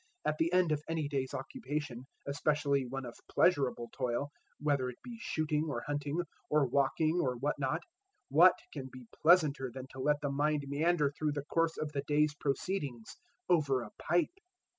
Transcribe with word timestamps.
At 0.25 0.39
the 0.39 0.51
end 0.51 0.71
of 0.71 0.81
any 0.89 1.07
day's 1.07 1.31
occupation, 1.35 2.07
especially 2.25 2.87
one 2.87 3.05
of 3.05 3.19
pleasurable 3.29 3.91
toil 3.93 4.31
whether 4.59 4.89
it 4.89 4.97
be 5.03 5.19
shooting 5.21 5.65
or 5.69 5.83
hunting, 5.85 6.23
or 6.49 6.65
walking 6.65 7.19
or 7.21 7.35
what 7.37 7.59
not 7.59 7.83
what 8.27 8.55
can 8.73 8.87
be 8.91 9.05
pleasanter 9.21 9.69
than 9.71 9.85
to 9.91 9.99
let 9.99 10.19
the 10.21 10.31
mind 10.31 10.63
meander 10.67 11.11
through 11.11 11.33
the 11.33 11.45
course 11.45 11.77
of 11.77 11.91
the 11.91 12.01
day's 12.01 12.33
proceedings 12.33 13.17
over 13.47 13.83
a 13.83 13.91
pipe? 13.99 14.33